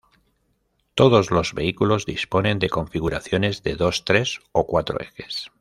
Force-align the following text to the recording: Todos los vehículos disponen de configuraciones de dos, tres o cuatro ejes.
Todos 0.95 1.29
los 1.29 1.53
vehículos 1.53 2.07
disponen 2.07 2.57
de 2.57 2.71
configuraciones 2.71 3.61
de 3.61 3.75
dos, 3.75 4.03
tres 4.03 4.39
o 4.51 4.65
cuatro 4.65 4.99
ejes. 4.99 5.47